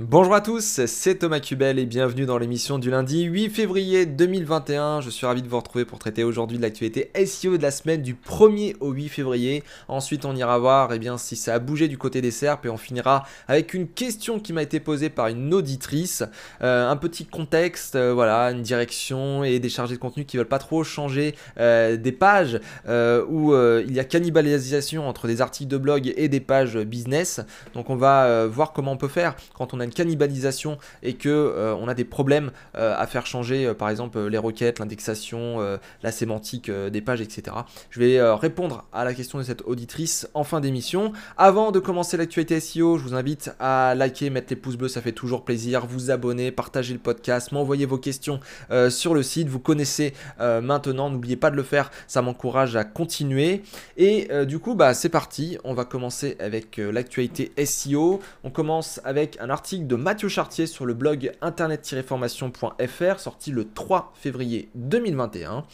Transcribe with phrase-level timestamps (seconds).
[0.00, 5.00] Bonjour à tous, c'est Thomas Cubel et bienvenue dans l'émission du lundi 8 février 2021.
[5.00, 8.00] Je suis ravi de vous retrouver pour traiter aujourd'hui de l'actualité SEO de la semaine
[8.00, 9.64] du 1er au 8 février.
[9.88, 12.68] Ensuite, on ira voir eh bien, si ça a bougé du côté des SERP et
[12.68, 16.22] on finira avec une question qui m'a été posée par une auditrice.
[16.62, 20.46] Euh, un petit contexte, euh, voilà, une direction et des chargés de contenu qui veulent
[20.46, 25.76] pas trop changer euh, des pages où il y a cannibalisation entre des articles de
[25.76, 27.40] blog et des pages business.
[27.74, 31.74] Donc on va voir comment on peut faire quand on a cannibalisation et que euh,
[31.74, 36.12] on a des problèmes euh, à faire changer, euh, par exemple les requêtes, l'indexation, la
[36.12, 37.56] sémantique des pages, etc.
[37.90, 41.12] Je vais répondre à la question de cette auditrice en fin d'émission.
[41.36, 45.00] Avant de commencer l'actualité SEO, je vous invite à liker, mettre les pouces bleus, ça
[45.00, 48.40] fait toujours plaisir, vous abonner, partager le podcast, m'envoyer vos questions
[48.90, 49.48] sur le site.
[49.48, 53.62] Vous connaissez maintenant, n'oubliez pas de le faire, ça m'encourage à continuer.
[53.96, 58.20] Et du coup, bah, c'est parti, on va commencer avec l'actualité SEO.
[58.44, 64.12] On commence avec un article de Mathieu Chartier sur le blog internet-formation.fr sorti le 3
[64.14, 65.64] février 2021.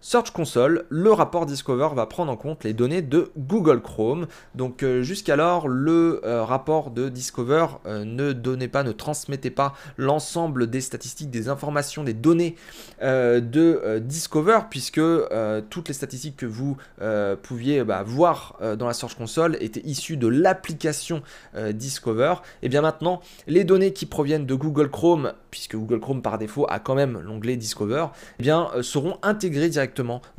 [0.00, 4.28] Search Console, le rapport Discover va prendre en compte les données de Google Chrome.
[4.54, 9.74] Donc euh, jusqu'alors, le euh, rapport de Discover euh, ne donnait pas, ne transmettait pas
[9.96, 12.56] l'ensemble des statistiques, des informations, des données
[13.00, 15.00] de Discover, puisque
[15.70, 16.76] toutes les statistiques que vous
[17.42, 21.22] pouviez bah, voir dans la Search Console étaient issues de l'application
[21.72, 22.34] Discover.
[22.62, 26.66] Et bien maintenant, les données qui proviennent de Google Chrome, puisque Google Chrome par défaut
[26.68, 28.06] a quand même l'onglet Discover,
[28.38, 29.87] eh bien seront intégrées directement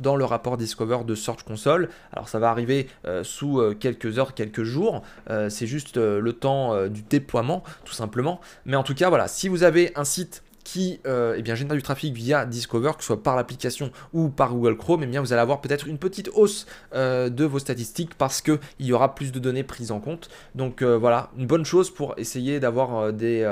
[0.00, 1.88] dans le rapport Discover de Search Console.
[2.12, 5.02] Alors ça va arriver euh, sous euh, quelques heures, quelques jours.
[5.30, 8.40] Euh, c'est juste le temps du déploiement, tout simplement.
[8.66, 11.82] Mais en tout cas, voilà, si vous avez un site qui euh, eh génère du
[11.82, 15.32] trafic via Discover, que ce soit par l'application ou par Google Chrome, eh bien, vous
[15.32, 19.32] allez avoir peut-être une petite hausse euh, de vos statistiques parce qu'il y aura plus
[19.32, 20.28] de données prises en compte.
[20.54, 23.44] Donc euh, voilà, une bonne chose pour essayer d'avoir des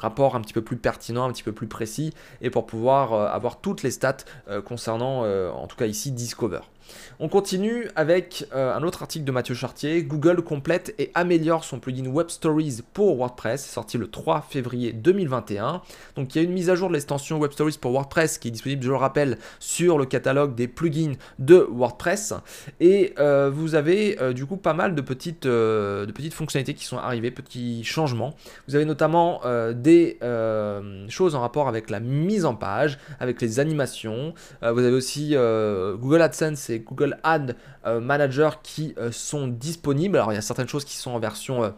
[0.00, 3.60] rapports un petit peu plus pertinents, un petit peu plus précis et pour pouvoir avoir
[3.60, 4.16] toutes les stats
[4.64, 6.60] concernant, en tout cas ici, Discover.
[7.18, 10.02] On continue avec euh, un autre article de Mathieu Chartier.
[10.02, 15.80] Google complète et améliore son plugin Web Stories pour WordPress, sorti le 3 février 2021.
[16.16, 18.48] Donc il y a une mise à jour de l'extension Web Stories pour WordPress qui
[18.48, 22.34] est disponible, je le rappelle, sur le catalogue des plugins de WordPress.
[22.80, 26.84] Et euh, vous avez euh, du coup pas mal de petites, de petites fonctionnalités qui
[26.84, 28.34] sont arrivées, petits changements.
[28.68, 29.40] Vous avez notamment
[29.72, 30.18] des
[31.08, 34.34] choses en rapport avec la mise en page, avec les animations.
[34.60, 37.56] vous avez aussi Google AdSense et Google Ad
[37.86, 40.16] euh, Manager qui euh, sont disponibles.
[40.16, 41.70] Alors il y a certaines choses qui sont en version euh,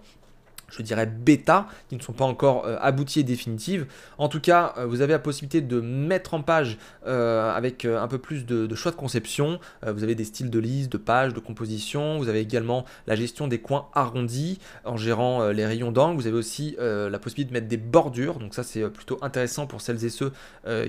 [0.70, 3.86] je dirais bêta, qui ne sont pas encore euh, abouties et définitives.
[4.18, 8.08] En tout cas, euh, vous avez la possibilité de mettre en page euh, avec un
[8.08, 9.58] peu plus de, choix de conception.
[9.86, 12.18] vous avez des styles de liste, de page, de composition.
[12.18, 16.20] Vous avez également la gestion des coins arrondis en gérant les rayons d'angle.
[16.20, 18.38] Vous avez aussi la possibilité de mettre des bordures.
[18.38, 20.32] Donc ça, c'est plutôt intéressant pour celles et ceux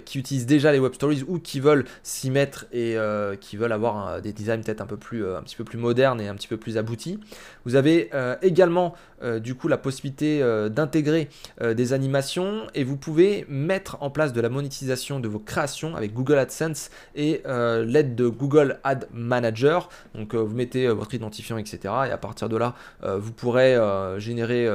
[0.06, 2.98] qui utilisent déjà les web stories ou qui veulent s'y mettre et
[3.40, 6.28] qui veulent avoir des designs peut-être un peu plus, un petit peu plus modernes et
[6.28, 7.20] un petit peu plus aboutis.
[7.66, 8.10] Vous avez
[8.42, 8.96] également
[9.42, 11.30] du coup la possibilité euh, d'intégrer
[11.62, 15.96] euh, des animations et vous pouvez mettre en place de la monétisation de vos créations
[15.96, 19.90] avec Google AdSense et euh, l'aide de Google Ad Manager.
[20.16, 21.80] Donc vous mettez votre identifiant, etc.
[22.08, 23.78] Et à partir de là, vous pourrez
[24.18, 24.68] générer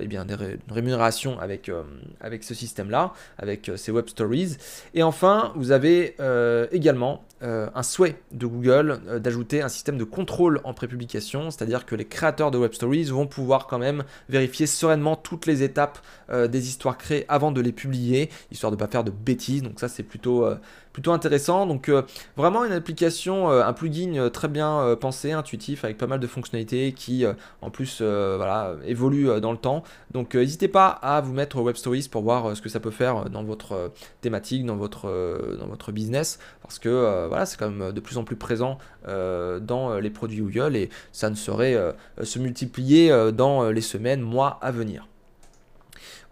[0.00, 0.36] eh bien, des
[0.68, 1.70] rémunérations avec,
[2.20, 4.56] avec ce système-là, avec ces web stories.
[4.94, 6.16] Et enfin, vous avez
[6.72, 12.04] également un souhait de Google d'ajouter un système de contrôle en prépublication, c'est-à-dire que les
[12.04, 15.98] créateurs de web stories vont pouvoir quand même vérifier sereinement toutes les étapes
[16.30, 19.62] euh, des histoires créées avant de les publier, histoire de ne pas faire de bêtises.
[19.62, 20.56] Donc ça c'est plutôt, euh,
[20.92, 21.66] plutôt intéressant.
[21.66, 22.02] Donc euh,
[22.36, 27.24] vraiment une application, un plugin très bien pensé, intuitif, avec pas mal de fonctionnalités qui
[27.60, 29.82] en plus voilà, évoluent dans le temps.
[30.12, 33.30] Donc n'hésitez pas à vous mettre Web Stories pour voir ce que ça peut faire
[33.30, 38.00] dans votre thématique, dans votre, dans votre business, parce que voilà, c'est quand même de
[38.00, 41.76] plus en plus présent dans les produits Google et ça ne saurait
[42.22, 45.06] se multiplier dans les semaines, mois à venir.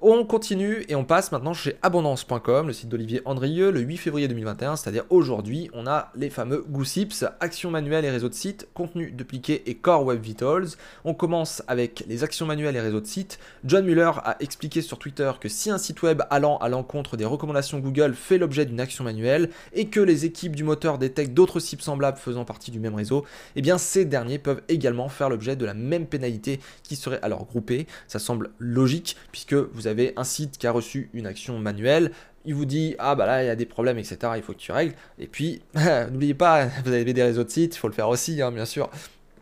[0.02, 4.28] On continue et on passe maintenant chez abondance.com, le site d'Olivier Andrieux, le 8 février
[4.28, 9.10] 2021, c'est-à-dire aujourd'hui, on a les fameux Goossips, actions manuelles et réseaux de sites, contenu
[9.10, 10.68] dupliqué et core web vitals.
[11.04, 13.38] On commence avec les actions manuelles et réseaux de sites.
[13.66, 17.26] John Muller a expliqué sur Twitter que si un site web allant à l'encontre des
[17.26, 21.60] recommandations Google fait l'objet d'une action manuelle et que les équipes du moteur détectent d'autres
[21.60, 25.56] sites semblables faisant partie du même réseau, eh bien ces derniers peuvent également faire l'objet
[25.56, 27.86] de la même pénalité qui serait alors groupée.
[28.08, 32.12] Ça semble logique puisque vous avez avez un site qui a reçu une action manuelle,
[32.46, 34.58] il vous dit ah bah là il y a des problèmes etc il faut que
[34.58, 35.60] tu règles et puis
[36.10, 38.64] n'oubliez pas vous avez des réseaux de sites il faut le faire aussi hein, bien
[38.64, 38.88] sûr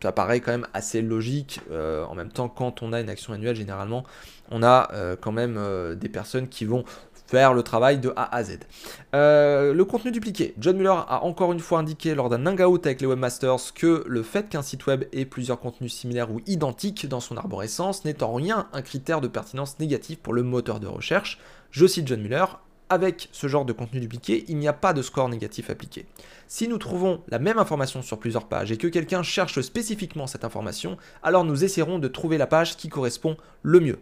[0.03, 1.61] ça paraît quand même assez logique.
[1.73, 4.05] en même temps, quand on a une action annuelle, généralement,
[4.49, 4.89] on a
[5.21, 5.59] quand même
[5.97, 6.85] des personnes qui vont
[7.29, 8.61] faire le travail de A à Z.
[9.15, 10.55] Euh, le contenu dupliqué.
[10.59, 14.23] John Muller a encore une fois indiqué lors d'un hangout avec les webmasters que le
[14.23, 18.35] fait qu'un site web ait plusieurs contenus similaires ou identiques dans son arborescence n'est en
[18.35, 21.39] rien un critère de pertinence négatif pour le moteur de recherche.
[21.71, 22.47] Je cite John Muller,
[22.89, 26.07] avec ce genre de contenu dupliqué, il n'y a pas de score négatif appliqué.
[26.47, 30.45] Si nous trouvons la même information sur plusieurs pages et que quelqu'un cherche spécifiquement cette
[30.45, 33.99] information, alors nous essaierons de trouver la page qui correspond le mieux.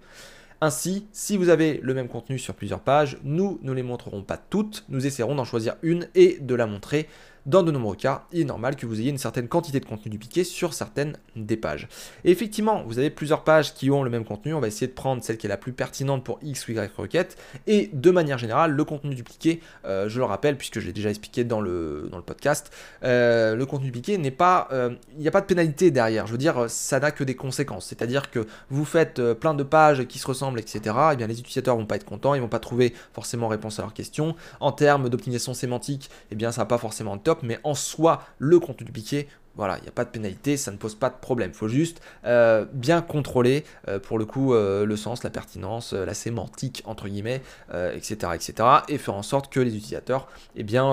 [0.62, 4.38] Ainsi, si vous avez le même contenu sur plusieurs pages, nous ne les montrerons pas
[4.38, 7.08] toutes, nous essaierons d'en choisir une et de la montrer
[7.46, 10.10] dans de nombreux cas, il est normal que vous ayez une certaine quantité de contenu
[10.10, 11.88] dupliqué sur certaines des pages.
[12.24, 14.92] Et effectivement, vous avez plusieurs pages qui ont le même contenu, on va essayer de
[14.92, 17.36] prendre celle qui est la plus pertinente pour X ou Y requête,
[17.68, 21.08] et de manière générale, le contenu dupliqué, euh, je le rappelle puisque je l'ai déjà
[21.08, 22.72] expliqué dans le, dans le podcast,
[23.04, 26.32] euh, le contenu dupliqué n'est pas, euh, il n'y a pas de pénalité derrière, je
[26.32, 30.18] veux dire, ça n'a que des conséquences, c'est-à-dire que vous faites plein de pages qui
[30.18, 32.58] se ressemblent, etc., et eh bien les utilisateurs vont pas être contents, ils vont pas
[32.58, 34.34] trouver forcément réponse à leurs questions.
[34.58, 38.22] En termes d'optimisation sémantique, et eh bien ça va pas forcément top, mais en soi,
[38.38, 41.14] le contenu dupliqué, voilà, il n'y a pas de pénalité, ça ne pose pas de
[41.14, 41.50] problème.
[41.52, 45.94] Il faut juste euh, bien contrôler, euh, pour le coup, euh, le sens, la pertinence,
[45.94, 47.42] la sémantique, entre guillemets,
[47.72, 48.68] etc., etc.
[48.88, 50.84] Et faire en sorte que les utilisateurs, eh bien,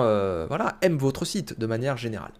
[0.48, 2.32] voilà, aiment votre site de manière générale.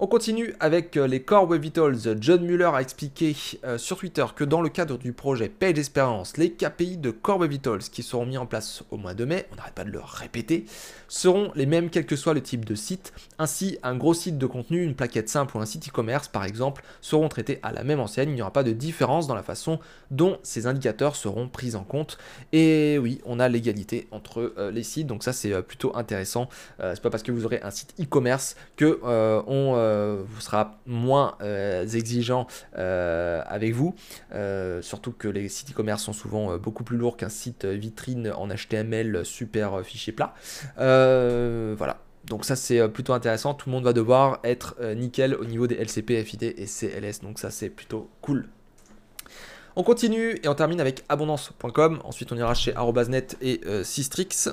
[0.00, 2.16] On continue avec euh, les Core Web Vitals.
[2.20, 6.36] John Muller a expliqué euh, sur Twitter que dans le cadre du projet Page Experience,
[6.36, 9.46] les KPI de Core Web Vitals qui seront mis en place au mois de mai,
[9.52, 10.64] on n'arrête pas de le répéter,
[11.06, 13.12] seront les mêmes quel que soit le type de site.
[13.38, 16.82] Ainsi, un gros site de contenu, une plaquette simple ou un site e-commerce par exemple
[17.00, 18.30] seront traités à la même enseigne.
[18.30, 19.78] Il n'y aura pas de différence dans la façon
[20.10, 22.18] dont ces indicateurs seront pris en compte.
[22.52, 26.48] Et oui, on a l'égalité entre euh, les sites, donc ça c'est plutôt intéressant.
[26.80, 29.83] c'est pas parce que vous aurez un site e-commerce que on euh,
[30.26, 32.46] vous sera moins euh, exigeant
[32.76, 33.94] euh, avec vous.
[34.82, 39.24] surtout que les sites e-commerce sont souvent beaucoup plus lourds qu'un site vitrine en HTML
[39.24, 40.34] super fichier plat.
[40.76, 41.98] voilà.
[42.24, 45.74] Donc ça c'est plutôt intéressant, tout le monde va devoir être nickel au niveau des
[45.74, 48.48] LCP, FID et CLS, donc ça c'est plutôt cool.
[49.76, 54.48] On continue et on termine avec abondance.com, ensuite on ira chez arrobasnet et Systrix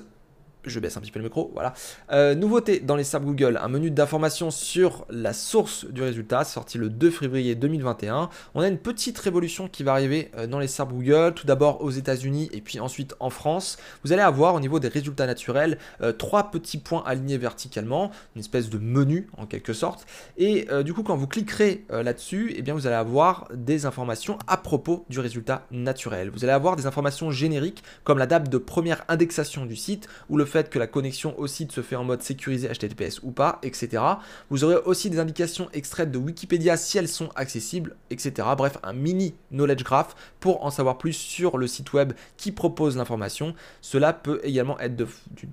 [0.65, 1.73] je baisse un petit peu le micro, voilà.
[2.11, 6.77] Euh, nouveauté dans les SERP Google, un menu d'information sur la source du résultat, sorti
[6.77, 8.29] le 2 février 2021.
[8.55, 11.83] On a une petite révolution qui va arriver euh, dans les SERP Google, tout d'abord
[11.83, 13.77] aux États-Unis et puis ensuite en France.
[14.03, 18.41] Vous allez avoir au niveau des résultats naturels euh, trois petits points alignés verticalement, une
[18.41, 20.05] espèce de menu en quelque sorte.
[20.37, 24.57] Et du coup, quand vous cliquerez là-dessus, eh bien vous allez avoir des informations à
[24.57, 26.29] propos du résultat naturel.
[26.29, 30.37] Vous allez avoir des informations génériques comme la date de première indexation du site ou
[30.37, 33.59] le fait que la connexion au site se fait en mode sécurisé HTTPS ou pas,
[33.63, 34.03] etc.
[34.49, 38.47] Vous aurez aussi des indications extraites de Wikipédia si elles sont accessibles, etc.
[38.57, 42.97] Bref, un mini knowledge graph pour en savoir plus sur le site web qui propose
[42.97, 43.55] l'information.
[43.81, 45.07] Cela peut également être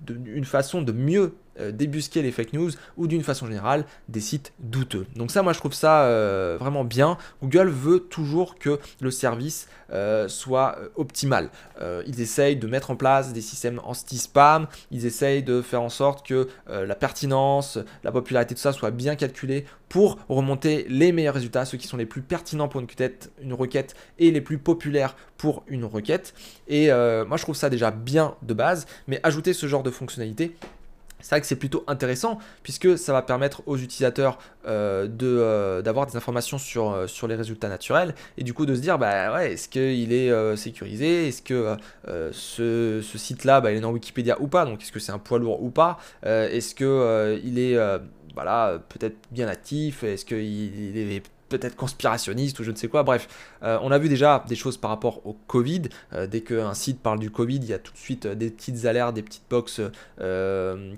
[0.09, 4.53] une façon de mieux euh, débusquer les fake news ou d'une façon générale des sites
[4.59, 5.07] douteux.
[5.17, 7.19] Donc ça moi je trouve ça euh, vraiment bien.
[7.43, 11.51] Google veut toujours que le service euh, soit optimal.
[12.07, 16.27] ils essayent de mettre en place des systèmes anti-spam, ils essayent de faire en sorte
[16.27, 21.65] que la pertinence, la popularité, tout ça soit bien calculé pour remonter les meilleurs résultats,
[21.65, 25.17] ceux qui sont les plus pertinents pour une requête, une requête et les plus populaires
[25.37, 26.35] pour une requête.
[26.69, 30.55] Et moi je trouve ça déjà bien de base, mais ajouter ce genre de fonctionnalité,
[31.21, 36.07] c'est vrai que c'est plutôt intéressant puisque ça va permettre aux utilisateurs euh, euh, d'avoir
[36.07, 39.35] des informations sur, euh, sur les résultats naturels et du coup de se dire bah
[39.35, 41.29] ouais est-ce qu'il est, sécurisé?
[41.29, 41.77] Est-ce que
[42.33, 44.65] ce, site-là bah, il est dans Wikipédia ou pas?
[44.65, 45.99] Donc est-ce que c'est un poids lourd ou pas?
[46.23, 47.77] Est-ce que il est
[48.35, 50.05] voilà peut-être bien actif?
[50.05, 53.03] Est-ce qu'il il est peut-être conspirationniste ou je ne sais quoi.
[53.03, 53.29] Bref,
[53.63, 55.83] euh, on a vu déjà des choses par rapport au Covid.
[56.13, 58.51] Euh, dès qu'un site parle du Covid, il y a tout de suite euh, des
[58.51, 59.81] petites alertes, des petites box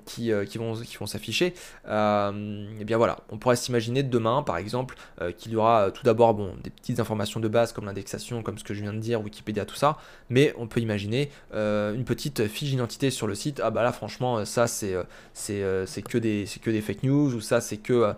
[0.07, 1.47] qui, qui, vont, qui vont s'afficher.
[1.47, 1.53] et
[1.87, 4.97] eh bien voilà, on pourrait s'imaginer demain, par exemple,
[5.37, 8.65] qu'il y aura tout d'abord bon, des petites informations de base comme l'indexation, comme ce
[8.65, 9.99] que je viens de dire, Wikipédia, tout ça.
[10.31, 13.61] Mais on peut imaginer une petite fiche d'identité sur le site.
[13.63, 14.95] Ah bah là, franchement, ça c'est
[15.35, 18.15] c'est que, des, que des fake news, ou ça c'est que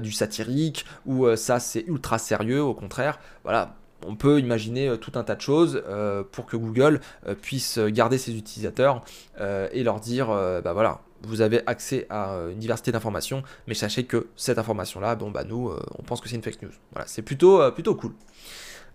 [0.00, 3.18] du satirique, ou ça c'est c'est ultra sérieux, au contraire.
[3.44, 3.76] Voilà,
[4.06, 7.78] on peut imaginer euh, tout un tas de choses euh, pour que Google euh, puisse
[7.78, 9.02] garder ses utilisateurs
[9.72, 10.28] et leur dire,
[10.62, 15.30] bah voilà, vous avez accès à une diversité d'informations, mais sachez que cette information-là, bon
[15.30, 16.70] bah nous, on pense que c'est une fake news.
[16.92, 18.12] Voilà, c'est plutôt, plutôt cool.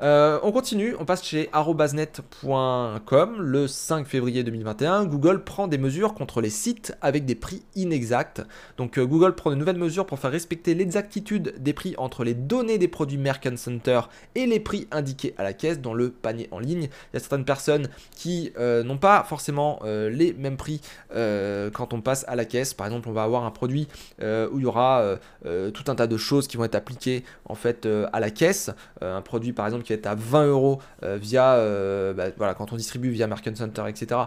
[0.02, 5.06] Euh, on continue, on passe chez arobasnet.com le 5 février 2021.
[5.06, 8.44] Google prend des mesures contre les sites avec des prix inexacts.
[8.78, 12.36] Donc euh, Google prend de nouvelles mesures pour faire respecter l'exactitude des prix entre les
[12.36, 14.02] données des produits Merchant Center
[14.36, 16.84] et les prix indiqués à la caisse dans le panier en ligne.
[16.84, 22.02] Il y a certaines personnes qui euh, n'ont pas forcément les mêmes prix quand on
[22.02, 22.74] passe à la caisse.
[22.74, 23.88] Par exemple, on va avoir un produit
[24.20, 27.88] où il y aura tout un tas de choses qui vont être appliquées en fait
[28.12, 28.72] à la caisse.
[29.02, 32.74] un produit par exemple qui est à 20 euros euh, via, euh, bah, voilà, quand
[32.74, 34.22] on distribue via Merchant Center, etc.,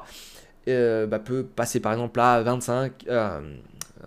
[0.69, 3.43] euh, bah, peut passer par exemple à 25, un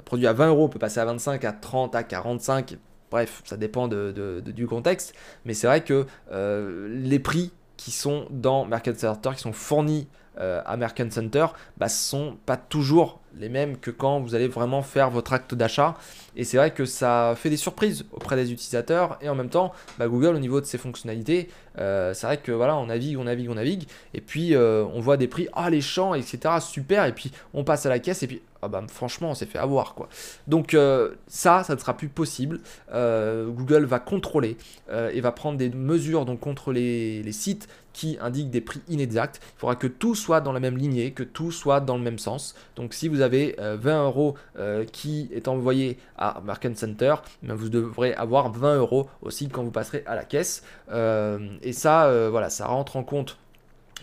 [0.05, 2.77] produit à 20 euros peut passer à 25, à 30, à 45,
[3.11, 5.13] bref, ça dépend de, du contexte,
[5.45, 10.77] mais c'est vrai que les prix qui sont dans Merchant Center, qui sont fournis à
[10.77, 11.47] Merchant Center,
[11.77, 15.95] bah, sont pas toujours les mêmes que quand vous allez vraiment faire votre acte d'achat.
[16.35, 19.17] Et c'est vrai que ça fait des surprises auprès des utilisateurs.
[19.21, 21.49] Et en même temps, bah, Google, au niveau de ses fonctionnalités,
[21.79, 23.87] euh, c'est vrai que voilà, on navigue, on navigue, on navigue.
[24.13, 26.55] Et puis, euh, on voit des prix, ah, les champs, etc.
[26.59, 27.05] Super.
[27.05, 28.23] Et puis, on passe à la caisse.
[28.23, 29.95] Et puis, ah, bah, franchement, on s'est fait avoir.
[29.95, 30.09] quoi.
[30.47, 32.59] Donc, euh, ça, ça ne sera plus possible.
[32.91, 34.57] Google va contrôler
[34.91, 39.39] et va prendre des mesures donc, contre les, sites qui indiquent des prix inexacts.
[39.55, 42.19] Il faudra que tout soit dans la même lignée, que tout soit dans le même
[42.19, 42.55] sens.
[42.75, 47.55] Donc, si vous avez 20 euh, euros euh, qui est envoyé à Market Center, ben,
[47.55, 50.63] vous devrez avoir 20 euros aussi quand vous passerez à la caisse.
[50.91, 53.37] Euh, et ça, voilà, ça rentre en compte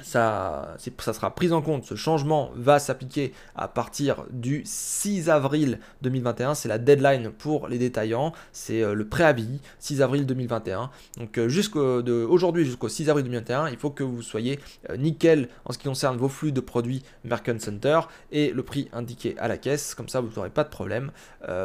[0.02, 1.84] ça, ça, sera pris en compte.
[1.84, 6.54] Ce changement va s'appliquer à partir du 6 avril 2021.
[6.54, 8.32] C'est la deadline pour les détaillants.
[8.52, 10.90] C'est euh, le préavis 6 avril 2021.
[11.18, 15.72] Donc euh, aujourd'hui jusqu'au 6 avril 2021, il faut que vous soyez euh, nickel en
[15.72, 18.00] ce qui concerne vos flux de produits Merchant Center
[18.32, 19.94] et le prix indiqué à la caisse.
[19.94, 21.10] Comme ça, vous n'aurez pas de problème.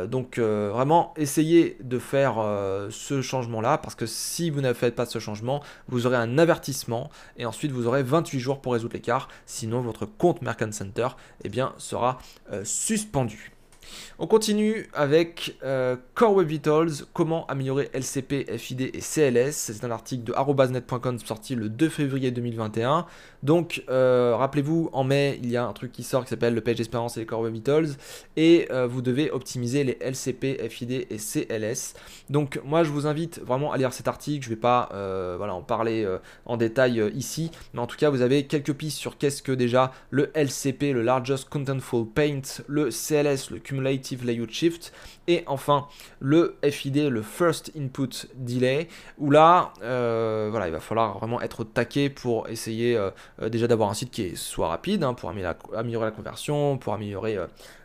[0.07, 2.35] donc vraiment, essayez de faire
[2.89, 7.09] ce changement-là parce que si vous ne faites pas ce changement, vous aurez un avertissement
[7.37, 11.09] et ensuite vous aurez 20 jours pour résoudre l'écart, sinon votre compte Merchant Center
[11.43, 12.19] eh sera
[12.51, 13.54] euh, suspendu.
[14.17, 19.51] On continue avec euh, Core Web Vitals, comment améliorer LCP, FID et CLS.
[19.51, 23.05] C'est un article de arrobasnet.com sorti le 2 février 2021.
[23.43, 26.61] Donc, euh, rappelez-vous, en mai, il y a un truc qui sort qui s'appelle le
[26.61, 27.89] Page Experience et les Core Web Vitals.
[28.37, 31.93] Et euh, vous devez optimiser les LCP, FID et CLS.
[32.29, 34.45] Donc, moi, je vous invite vraiment à lire cet article.
[34.45, 34.89] Je ne vais pas
[35.37, 36.07] voilà, en parler
[36.45, 37.51] en détail ici.
[37.73, 41.01] Mais en tout cas, vous avez quelques pistes sur qu'est-ce que déjà le LCP, le
[41.01, 44.93] Largest Contentful Paint, le CLS, le Cumulative Layout Shift,
[45.27, 45.87] et enfin
[46.19, 51.63] le FID, le First Input Delay, où là, euh, voilà, il va falloir vraiment être
[51.63, 53.09] taqué pour essayer euh,
[53.41, 57.37] euh, déjà d'avoir un site qui soit rapide, hein, pour améliorer la, conversion, pour améliorer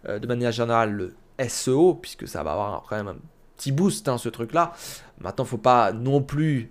[0.07, 1.15] de manière générale le
[1.49, 3.17] SEO, puisque ça va avoir quand même un
[3.57, 4.73] petit boost hein, ce truc là.
[5.21, 6.71] Maintenant, faut pas non plus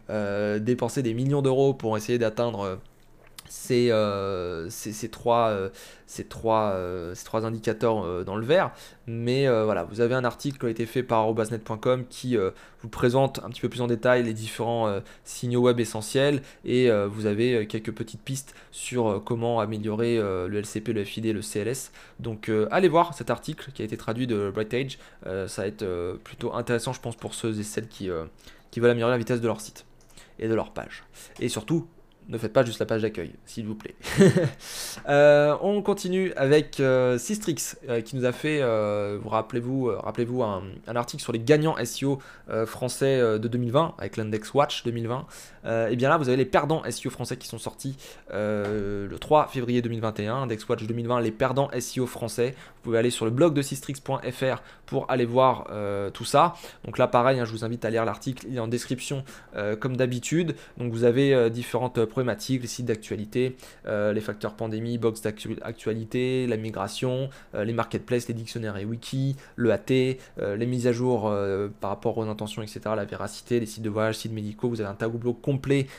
[0.59, 2.79] dépenser des millions d'euros pour essayer d'atteindre
[3.49, 5.69] ces, euh, ces, trois, euh,
[6.05, 8.71] ces, trois, euh, ces trois indicateurs dans le vert.
[9.07, 13.39] Mais voilà, vous avez un article qui a été fait par robasnet.com qui vous présente
[13.43, 17.91] un petit peu plus en détail les différents signaux web essentiels et vous avez quelques
[17.91, 21.91] petites pistes sur comment améliorer le LCP, le FID, le CLS.
[22.19, 24.99] Donc allez voir cet article qui a été traduit de Brightage.
[25.23, 28.11] ça va être plutôt intéressant, je pense, pour ceux et celles qui,
[28.69, 29.85] qui veulent améliorer la vitesse de leur site
[30.37, 31.03] et de leur page.
[31.39, 31.87] Et surtout,
[32.29, 33.95] ne faites pas juste la page d'accueil, s'il vous plaît.
[35.07, 38.59] Euh, on continue avec euh, Sistrix euh, qui nous a fait,
[39.17, 42.19] vous rappelez-vous, rappelez-vous un, article sur les gagnants SEO
[42.65, 45.25] français de 2020 avec l'index Watch 2020.
[45.65, 47.95] Et bien là, vous avez les perdants SEO français qui sont sortis
[48.31, 52.55] le 3 février 2021, index Watch 2020, les perdants SEO français.
[52.57, 55.67] Vous pouvez aller sur le blog de sistrix.fr pour aller voir
[56.13, 56.55] tout ça.
[56.85, 59.23] Donc là, pareil, hein, je vous invite à lire l'article, il est en description
[59.79, 60.55] comme d'habitude.
[60.77, 61.99] Donc vous avez différentes
[62.59, 68.33] les sites d'actualité, euh, les facteurs pandémie, box d'actualité, la migration, euh, les marketplaces, les
[68.33, 69.91] dictionnaires et wiki, le AT,
[70.39, 71.33] euh, les mises à jour
[71.79, 74.69] par rapport aux intentions, etc., la véracité, les sites de voyage, sites médicaux.
[74.69, 75.33] Vous avez un tableau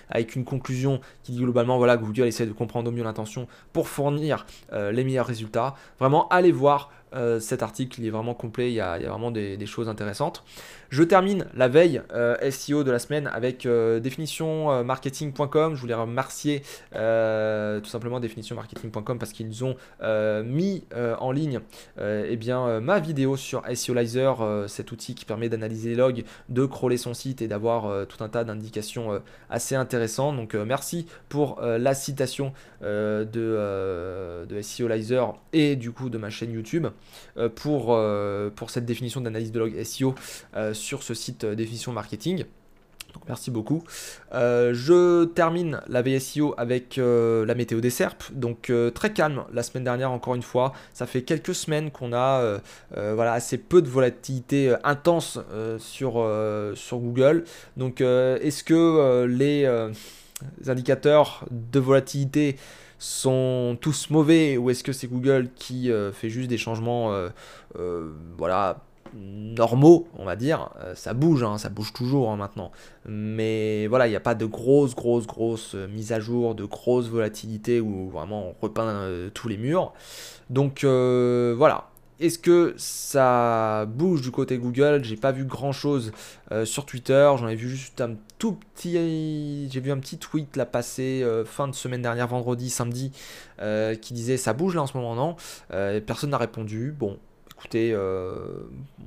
[0.09, 3.49] avec une conclusion qui dit globalement voilà, que Google essaie de comprendre au mieux l'intention
[3.73, 5.75] pour fournir les meilleurs résultats.
[5.99, 9.67] Vraiment, allez voir euh, cet article, il est vraiment complet, il y a, vraiment des,
[9.67, 10.45] choses intéressantes.
[10.89, 15.75] Je termine la veille euh, SEO de la semaine avec euh, définitionmarketing.com.
[15.75, 16.63] Je voulais remercier
[16.93, 19.77] tout simplement définitionmarketing.com parce qu'ils ont
[20.45, 21.61] mis en ligne
[21.99, 26.97] eh bien, ma vidéo sur SEOlizer, cet outil qui permet d'analyser les logs, de crawler
[26.97, 30.37] son site et d'avoir tout un tas d'indications assez intéressantes.
[30.37, 32.53] Donc merci pour la citation
[32.83, 33.27] de,
[34.47, 36.87] de SEOlizer et du coup de ma chaîne YouTube.
[37.37, 40.15] Euh, pour, euh, pour cette définition d'analyse de log SEO
[40.57, 42.45] euh, sur ce site définition marketing.
[43.15, 43.83] Donc merci beaucoup.
[44.33, 48.23] Je termine la VSIO avec euh, la météo des SERP.
[48.33, 50.75] Donc très calme la semaine dernière encore une fois.
[50.93, 52.61] Ça fait quelques semaines qu'on a
[52.95, 55.41] voilà, assez peu de volatilité intense
[55.79, 56.25] sur,
[56.77, 57.43] sur Google.
[57.77, 59.67] Donc est-ce que les
[60.69, 62.57] indicateurs de volatilité
[63.01, 67.13] sont tous mauvais ou est-ce que c'est Google qui fait juste des changements
[68.39, 68.83] voilà
[69.15, 70.71] normaux, on va dire.
[70.81, 72.71] Euh, ça bouge, hein, ça bouge toujours hein, maintenant.
[73.07, 76.65] Mais voilà, il n'y a pas de grosses, grosses, grosses euh, mises à jour, de
[76.65, 79.93] grosses volatilités où vraiment on repeint euh, tous les murs.
[80.49, 81.90] Donc voilà.
[82.21, 85.03] Est-ce que ça bouge du côté Google?
[85.05, 86.13] J'ai pas vu grand chose
[86.65, 87.33] sur Twitter.
[87.39, 89.69] J'en ai vu juste un tout petit.
[89.71, 93.13] J'ai vu un petit tweet là passer fin de semaine dernière, vendredi, samedi,
[94.03, 95.37] qui disait ça bouge là en ce moment, non?
[96.07, 96.95] Personne n'a répondu.
[96.97, 97.19] Bon,
[97.61, 98.35] écoutez, euh,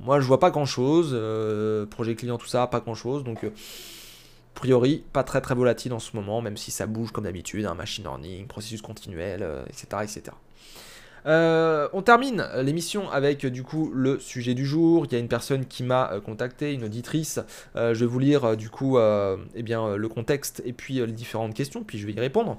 [0.00, 1.10] moi je vois pas grand chose.
[1.12, 3.24] Euh, projet client, tout ça, pas grand chose.
[3.24, 7.10] Donc, euh, a priori, pas très très volatile en ce moment, même si ça bouge
[7.10, 9.86] comme d'habitude, hein, machine learning, processus continuel, etc.
[10.02, 10.22] etc.
[11.26, 15.06] on termine l'émission avec du coup le sujet du jour.
[15.06, 17.40] Il y a une personne qui m'a contacté, une auditrice.
[17.74, 21.84] je vais vous lire du coup eh bien, le contexte et puis les différentes questions,
[21.84, 22.58] puis je vais y répondre.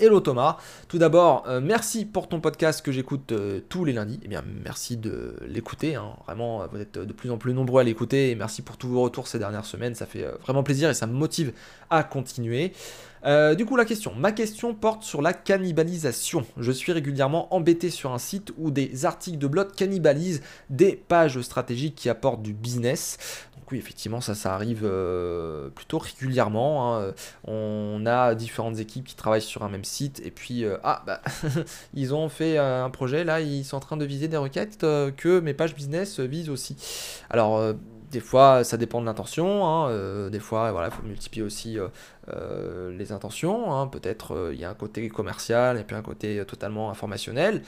[0.00, 0.58] Hello Thomas.
[0.86, 4.20] Tout d'abord, euh, merci pour ton podcast que j'écoute euh, tous les lundis.
[4.22, 5.96] Eh bien, merci de l'écouter.
[5.96, 6.10] Hein.
[6.26, 8.30] Vraiment, vous êtes de plus en plus nombreux à l'écouter.
[8.30, 9.96] Et merci pour tous vos retours ces dernières semaines.
[9.96, 11.52] Ça fait euh, vraiment plaisir et ça me motive
[11.90, 12.72] à continuer.
[13.56, 14.14] du coup, la question.
[14.14, 16.46] Ma question porte sur la cannibalisation.
[16.58, 21.40] Je suis régulièrement embêté sur un site où des articles de blog cannibalisent des pages
[21.40, 23.18] stratégiques qui apportent du business
[23.70, 26.96] oui, effectivement, ça, ça arrive euh, plutôt régulièrement.
[26.96, 27.12] Hein.
[27.46, 31.20] On a différentes équipes qui travaillent sur un même site et puis, euh, ah, bah,
[31.94, 34.78] ils ont fait euh, un projet, là, ils sont en train de viser des requêtes
[34.78, 36.76] que mes pages business visent aussi.
[37.30, 37.74] Alors,
[38.10, 39.66] des fois, ça dépend de l'intention.
[39.66, 41.78] Hein, des fois, voilà, il faut multiplier aussi
[42.98, 43.74] les intentions.
[43.74, 43.86] Hein.
[43.86, 47.62] Peut-être il y a un côté commercial et puis un côté totalement informationnel.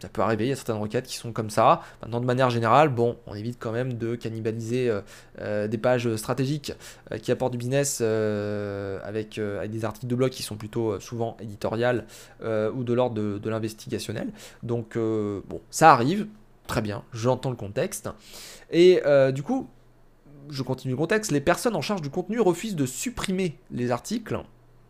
[0.00, 1.80] Ça peut arriver, il y a certaines requêtes qui sont comme ça.
[2.02, 5.00] Maintenant, de manière générale, bon, on évite quand même de cannibaliser euh,
[5.40, 6.72] euh, des pages stratégiques
[7.10, 12.06] euh, qui apportent du business avec, des articles de blog qui sont plutôt souvent éditoriales
[12.42, 14.28] ou de l'ordre de, de l'investigationnel.
[14.62, 16.26] Donc, bon, ça arrive,
[16.66, 18.10] très bien, j'entends le contexte.
[18.70, 19.00] Et
[19.32, 19.68] du coup,
[20.50, 24.38] je continue le contexte, les personnes en charge du contenu refusent de supprimer les articles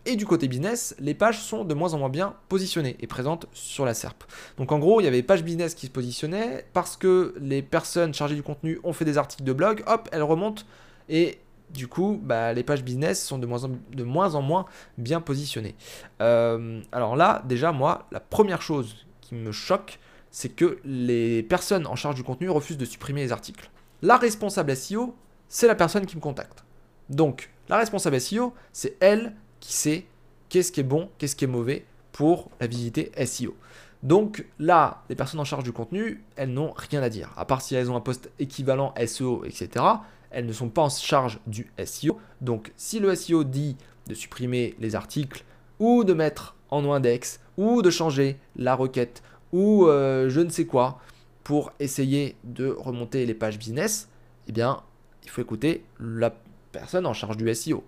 [0.07, 3.47] et du côté business, les pages sont de moins en moins bien positionnées et présentes
[3.53, 4.25] sur la SERP.
[4.59, 8.13] Donc en gros, il y avait pages business qui se positionnaient parce que les personnes
[8.13, 10.65] chargées du contenu ont fait des articles de blog, hop, elles remontent
[11.09, 11.39] et
[11.71, 14.67] du coup, bah, les pages business sont de moins en, de moins, en moins
[14.99, 15.75] bien positionnées.
[16.21, 19.99] Euh, alors là, déjà, moi, la première chose qui me choque,
[20.31, 23.71] c'est que les personnes en charge du contenu refusent de supprimer les articles.
[24.03, 25.15] La responsable SEO,
[25.49, 26.65] c'est la personne qui me contacte.
[27.09, 29.35] Donc, la responsable SEO, c'est elle
[29.65, 30.05] qui sait
[30.51, 33.57] qu'est-ce qui est bon, qu'est-ce qui est mauvais pour la visiter SEO.
[34.03, 37.33] Donc là, les personnes en charge du contenu, elles n'ont rien à dire.
[37.39, 39.85] À part si elles ont un poste équivalent SEO, etc.,
[40.31, 42.19] elles ne sont pas en charge du SEO.
[42.43, 45.45] Donc si le SEO dit de supprimer les articles
[45.79, 49.23] ou de mettre en no-index ou de changer la requête
[49.53, 50.99] ou euh, je ne sais quoi
[51.43, 54.11] pour essayer de remonter les pages business,
[54.47, 54.83] eh bien,
[55.23, 56.35] il faut écouter la
[56.71, 57.83] personne en charge du SEO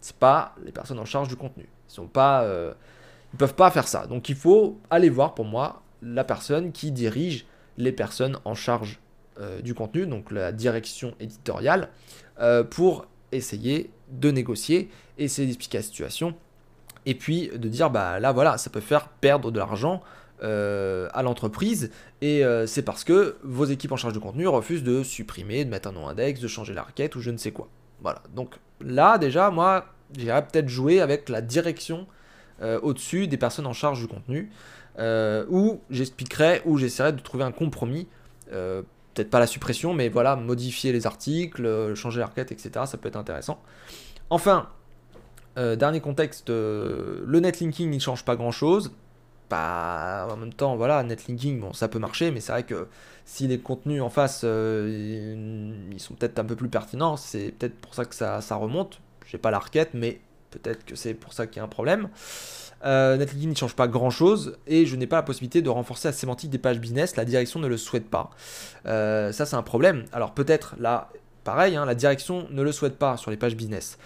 [0.00, 1.68] c'est pas les personnes en charge du contenu.
[1.88, 2.72] Ils sont euh,
[3.36, 4.06] peuvent pas faire ça.
[4.06, 9.00] Donc il faut aller voir pour moi la personne qui dirige les personnes en charge
[9.38, 11.88] euh, du contenu, donc la direction éditoriale,
[12.40, 16.34] euh, pour essayer de négocier, essayer d'expliquer la situation,
[17.06, 20.02] et puis de dire bah là voilà, ça peut faire perdre de l'argent
[20.42, 21.90] à l'entreprise
[22.22, 25.90] et c'est parce que vos équipes en charge de contenu refusent de supprimer, de mettre
[25.90, 27.68] un nom index, de changer la requête ou je ne sais quoi.
[28.00, 32.06] Voilà, donc là déjà, moi, j'irais peut-être jouer avec la direction
[32.62, 34.50] euh, au-dessus des personnes en charge du contenu,
[34.98, 38.06] euh, où j'expliquerai, où j'essaierai de trouver un compromis,
[38.52, 38.82] euh,
[39.14, 42.70] peut-être pas la suppression, mais voilà, modifier les articles, changer la requête, etc.
[42.86, 43.62] Ça peut être intéressant.
[44.28, 44.68] Enfin,
[45.56, 48.92] dernier contexte, le netlinking ne change pas grand-chose.
[49.50, 52.86] Bah, en même temps, voilà, netlinking, bon, ça peut marcher, mais c'est vrai que
[53.24, 57.74] si les contenus en face, euh, ils sont peut-être un peu plus pertinents, c'est peut-être
[57.80, 59.00] pour ça que ça, ça remonte.
[59.26, 60.20] J'ai pas la requête, mais
[60.52, 62.08] peut-être que c'est pour ça qu'il y a un problème.
[62.84, 66.08] Euh, netlinking ne change pas grand chose et je n'ai pas la possibilité de renforcer
[66.08, 67.16] la sémantique des pages business.
[67.16, 68.30] La direction ne le souhaite pas.
[68.86, 70.04] Euh, ça, c'est un problème.
[70.12, 71.08] Alors, peut-être là,
[71.42, 73.98] pareil, hein, la direction ne le souhaite pas sur les pages business.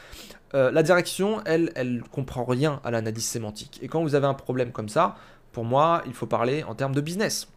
[0.52, 3.80] la direction, elle, elle comprend rien à l'analyse sémantique.
[3.82, 5.16] Et quand vous avez un problème comme ça,
[5.54, 7.48] pour moi, il faut parler en termes de business.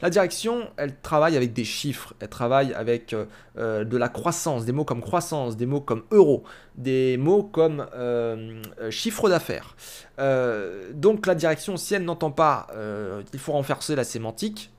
[0.00, 4.64] La direction, elle travaille avec des chiffres, elle travaille avec euh, euh, de la croissance,
[4.64, 6.42] des mots comme croissance, des mots comme euro,
[6.74, 8.60] des mots comme euh,
[8.90, 9.76] chiffre d'affaires.
[10.94, 12.66] donc la direction, si elle n'entend pas
[13.30, 14.70] qu'il faut renforcer la sémantique,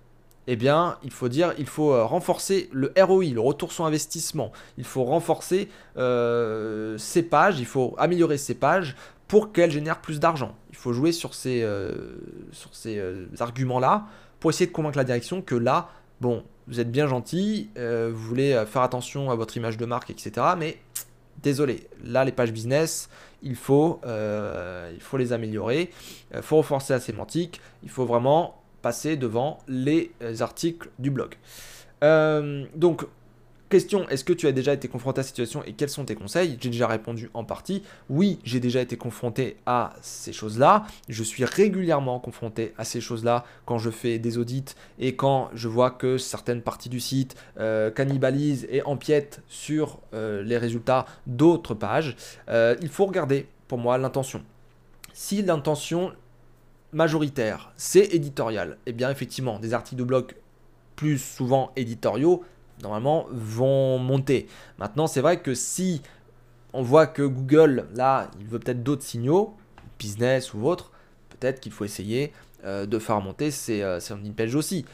[0.48, 4.52] eh bien, il faut dire, il faut renforcer le ROI, le retour sur investissement.
[4.78, 8.96] Il faut renforcer ces pages, il faut améliorer ces pages
[9.28, 10.56] pour qu'elles génèrent plus d'argent.
[10.70, 11.68] Il faut jouer sur ces,
[12.52, 13.02] sur ces
[13.40, 14.06] arguments-là
[14.40, 18.22] pour essayer de convaincre la direction que là, bon, vous êtes bien gentil, euh, vous
[18.22, 20.48] voulez euh, faire attention à votre image de marque, etc.
[20.58, 20.78] Mais
[21.42, 23.10] désolé, là, les pages business,
[23.42, 25.92] il faut, euh, il faut les améliorer,
[26.34, 31.36] il faut renforcer la sémantique, il faut vraiment passer devant les articles du blog.
[32.02, 33.06] donc,
[33.74, 36.14] Question, est-ce que tu as déjà été confronté à cette situation et quels sont tes
[36.14, 36.60] conseils?
[36.62, 37.82] J'ai déjà répondu en partie.
[38.08, 40.86] Oui, j'ai déjà été confronté à ces choses-là.
[41.10, 45.68] Je suis régulièrement confronté à ces choses-là quand je fais des audits et quand je
[45.68, 51.74] vois que certaines parties du site euh, cannibalisent et empiètent sur euh, les résultats d'autres
[51.74, 52.16] pages.
[52.50, 54.44] Euh, il faut regarder, pour moi, l'intention.
[55.14, 56.14] Si l'intention
[56.92, 60.36] majoritaire, c'est éditorial, eh bien effectivement, des articles de blog
[60.96, 62.44] plus souvent éditoriaux,
[62.82, 64.48] normalement, vont monter.
[64.78, 66.02] Maintenant, c'est vrai que si
[66.74, 69.56] on voit que Google, là, il veut peut-être d'autres signaux,
[70.00, 70.92] business ou autre,
[71.30, 72.34] peut-être qu'il faut essayer
[72.64, 74.00] euh, de faire monter ses, euh,
[74.36, 74.86] page aussi.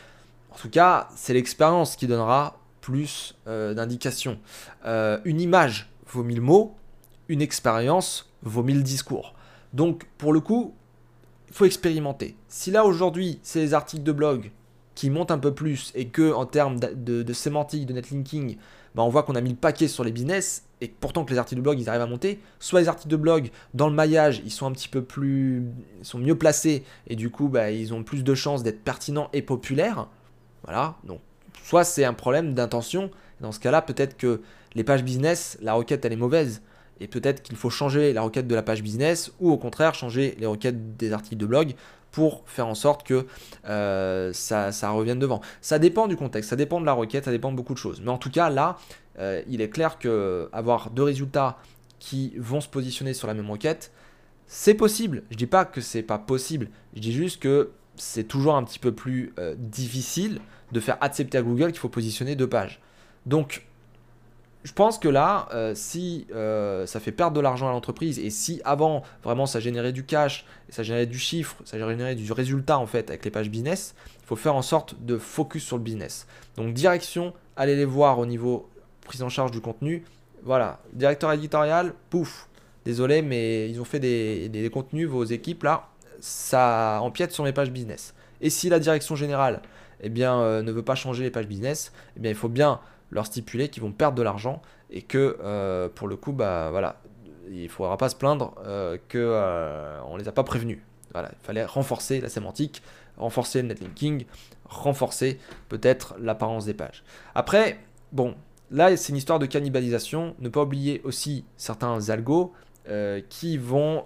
[0.51, 4.39] En tout cas, c'est l'expérience qui donnera plus euh, d'indications.
[4.85, 6.75] Euh, une image vaut mille mots,
[7.27, 9.35] une expérience vaut mille discours.
[9.73, 10.73] Donc, pour le coup,
[11.49, 12.35] il faut expérimenter.
[12.47, 14.51] Si là, aujourd'hui, c'est les articles de blog
[14.99, 18.57] qui monte un peu plus et que en termes de, sémantique, de netlinking,
[18.95, 21.37] bah on voit qu'on a mis le paquet sur les business et pourtant que les
[21.37, 24.41] articles de blog ils arrivent à monter, soit les articles de blog dans le maillage
[24.43, 25.63] ils sont un petit peu plus,
[26.01, 29.41] sont mieux placés et du coup bah, ils ont plus de chances d'être pertinents et
[29.41, 30.09] populaires.
[30.65, 31.21] Voilà, donc
[31.63, 33.09] soit c'est un problème d'intention,
[33.39, 34.41] dans ce cas-là peut-être que
[34.75, 36.61] les pages business, la requête elle est mauvaise
[36.99, 40.35] et peut-être qu'il faut changer la requête de la page business ou au contraire changer
[40.39, 41.73] les requêtes des articles de blog
[42.11, 43.25] pour faire en sorte que
[43.67, 45.41] euh, ça, revienne devant.
[45.61, 48.01] Ça dépend du contexte, ça dépend de la requête, ça dépend de beaucoup de choses.
[48.01, 48.77] Mais en tout cas, là,
[49.19, 51.57] euh, il est clair que avoir deux résultats
[51.99, 53.91] qui vont se positionner sur la même requête,
[54.47, 55.23] c'est possible.
[55.29, 56.69] Je dis pas que c'est pas possible.
[56.95, 60.39] Je dis juste que c'est toujours un petit peu plus euh, difficile
[60.71, 62.79] de faire accepter à Google qu'il faut positionner deux pages.
[63.25, 63.65] Donc,
[64.63, 68.29] je pense que là, euh, si euh, ça fait perdre de l'argent à l'entreprise et
[68.29, 72.77] si avant vraiment ça générait du cash, ça générait du chiffre, ça générait du résultat
[72.77, 75.83] en fait avec les pages business, il faut faire en sorte de focus sur le
[75.83, 76.27] business.
[76.57, 78.69] Donc direction, allez les voir au niveau
[79.05, 80.03] prise en charge du contenu.
[80.43, 82.47] Voilà, directeur éditorial, pouf.
[82.85, 85.87] Désolé, mais ils ont fait des, contenus, vos équipes là,
[86.19, 88.13] ça empiète sur mes pages business.
[88.41, 89.61] Et si la direction générale,
[90.01, 92.79] eh bien, euh, ne veut pas changer les pages business, eh bien, il faut bien
[93.11, 97.01] leur stipuler qu'ils vont perdre de l'argent et que euh, pour le coup, bah voilà,
[97.51, 100.79] il faudra pas se plaindre euh, qu'on euh, ne les a pas prévenus.
[101.13, 102.81] Voilà, il fallait renforcer la sémantique,
[103.17, 104.25] renforcer le netlinking,
[104.65, 107.03] renforcer peut-être l'apparence des pages.
[107.33, 107.79] Après,
[108.11, 108.35] bon,
[108.71, 110.35] là c'est une histoire de cannibalisation.
[110.39, 112.53] Ne pas oublier aussi certains algos
[113.29, 114.05] qui vont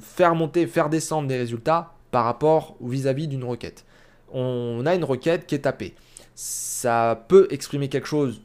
[0.00, 3.84] faire monter, faire descendre des résultats par rapport ou vis-à-vis d'une requête.
[4.32, 5.94] On a une requête qui est tapée
[6.34, 8.42] ça peut exprimer quelque chose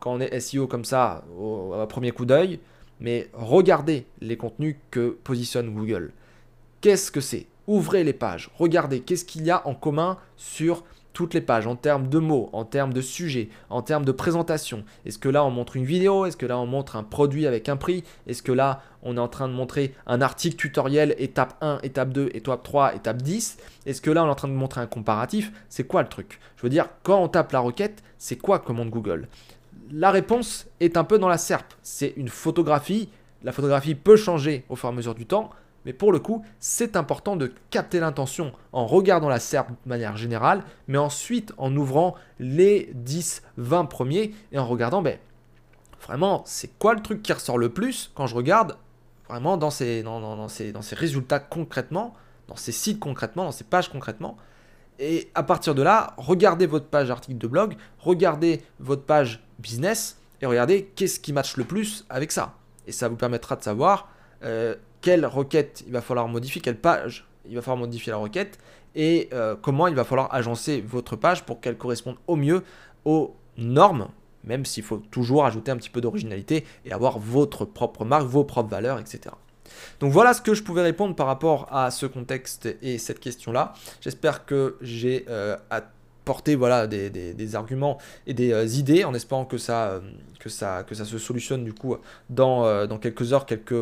[0.00, 2.60] quand on est SEO comme ça au, premier coup d'œil,
[3.00, 6.12] mais regardez les contenus que positionne Google.
[6.80, 7.46] Qu'est-ce que c'est?
[7.66, 11.76] Ouvrez les pages, regardez qu'est-ce qu'il y a en commun sur toutes les pages en
[11.76, 14.84] termes de mots, en termes de sujets, en termes de présentation.
[15.04, 16.26] Est-ce que là on montre une vidéo?
[16.26, 18.04] Est-ce que là on montre un produit avec un prix?
[18.26, 22.10] Est-ce que là on est en train de montrer un article tutoriel étape 1, étape
[22.10, 24.86] 2, étape 3, étape 10 Est-ce que là on est en train de montrer un
[24.86, 25.52] comparatif?
[25.68, 26.38] C'est quoi le truc?
[26.56, 29.28] Je veux dire, quand on tape la requête, c'est quoi commande Google?
[29.90, 31.72] La réponse est un peu dans la SERP.
[31.82, 33.08] C'est une photographie.
[33.42, 35.50] La photographie peut changer au fur et à mesure du temps.
[35.84, 40.16] Mais pour le coup, c'est important de capter l'intention en regardant la SERP de manière
[40.16, 45.18] générale, mais ensuite en ouvrant les 10, 20 premiers et en regardant, ben,
[46.02, 48.76] vraiment, c'est quoi le truc qui ressort le plus quand je regarde
[49.28, 52.14] vraiment dans ces, dans, ces, dans ces résultats concrètement,
[52.48, 54.36] dans ces sites concrètement, dans ces pages concrètement.
[54.98, 60.18] Et à partir de là, regardez votre page article de blog, regardez votre page business
[60.42, 62.54] et regardez qu'est-ce qui matche le plus avec ça.
[62.86, 64.10] Et ça vous permettra de savoir
[64.42, 68.58] euh, quelle requête il va falloir modifier, quelle page il va falloir modifier la requête
[68.94, 72.62] et euh, comment il va falloir agencer votre page pour qu'elle corresponde au mieux
[73.04, 74.08] aux normes,
[74.44, 78.44] même s'il faut toujours ajouter un petit peu d'originalité et avoir votre propre marque, vos
[78.44, 79.34] propres valeurs, etc.
[80.00, 83.74] Donc voilà ce que je pouvais répondre par rapport à ce contexte et cette question-là.
[84.00, 85.24] J'espère que j'ai
[86.56, 90.00] voilà, des, arguments et des euh, idées en espérant que ça, euh,
[90.38, 91.96] que, ça, que ça se solutionne du coup
[92.28, 93.74] dans, euh, dans quelques heures, quelques,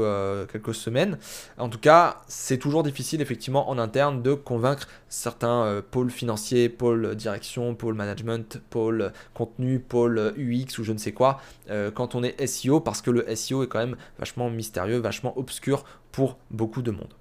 [0.50, 1.18] quelques semaines.
[1.58, 7.14] En tout cas, c'est toujours difficile effectivement en interne de convaincre certains pôles financiers, pôles
[7.14, 11.40] direction, pôle management, pôle contenu, pôle UX ou je ne sais quoi
[11.94, 15.84] quand on est SEO parce que le SEO est quand même vachement mystérieux, vachement obscur
[16.12, 17.17] pour beaucoup de monde.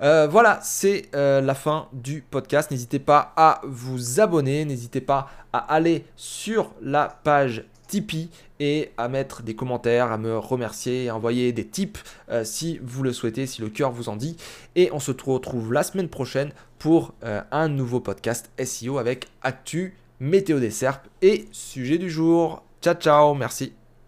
[0.00, 2.70] Euh, voilà, c'est euh, la fin du podcast.
[2.70, 9.08] N'hésitez pas à vous abonner, n'hésitez pas à aller sur la page Tipeee et à
[9.08, 13.46] mettre des commentaires, à me remercier, à envoyer des tips euh, si vous le souhaitez,
[13.46, 14.36] si le cœur vous en dit.
[14.74, 20.60] Et on se retrouve la semaine prochaine pour un nouveau podcast SEO avec Actu, Météo
[20.60, 22.62] des Serpes et sujet du jour.
[22.82, 23.83] Ciao ciao, merci.